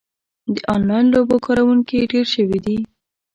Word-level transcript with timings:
د 0.53 0.55
انلاین 0.73 1.05
لوبو 1.13 1.35
کاروونکي 1.45 1.99
ډېر 2.11 2.25
شوي 2.35 2.59
دي. 2.65 2.77